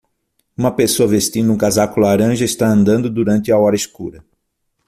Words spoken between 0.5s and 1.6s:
Uma pessoa vestindo um